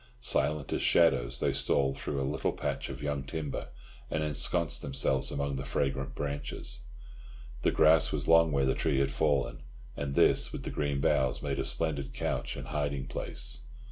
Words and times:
Silent 0.19 0.73
as 0.73 0.81
shadows, 0.81 1.39
they 1.39 1.53
stole 1.53 1.93
through 1.93 2.19
a 2.19 2.25
little 2.27 2.51
patch 2.53 2.89
of 2.89 3.03
young 3.03 3.21
timber, 3.23 3.67
and 4.09 4.23
ensconced 4.23 4.81
themselves 4.81 5.29
among 5.29 5.57
the 5.57 5.63
fragrant 5.63 6.15
branches. 6.15 6.79
The 7.61 7.69
grass 7.69 8.11
was 8.11 8.27
long 8.27 8.51
where 8.51 8.65
the 8.65 8.73
tree 8.73 8.97
had 8.97 9.11
fallen, 9.11 9.61
and 9.95 10.15
this, 10.15 10.51
with 10.51 10.63
the 10.63 10.71
green 10.71 11.01
boughs, 11.01 11.43
made 11.43 11.59
a 11.59 11.63
splendid 11.63 12.15
couch 12.15 12.55
and 12.57 12.69
hiding 12.69 13.05
place. 13.05 13.61